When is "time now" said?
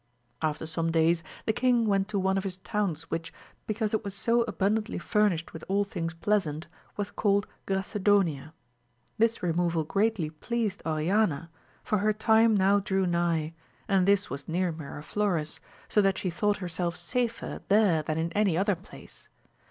12.13-12.79